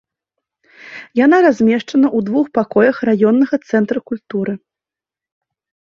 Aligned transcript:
Яна 1.25 1.37
размешчана 1.47 2.07
ў 2.17 2.29
двух 2.31 2.45
пакоях 2.57 2.95
раённага 3.11 3.55
цэнтра 3.69 3.99
культуры. 4.11 4.53